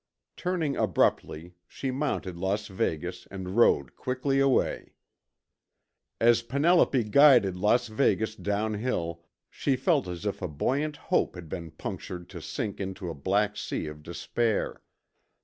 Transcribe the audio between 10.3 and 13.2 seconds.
a buoyant hope had been punctured to sink into a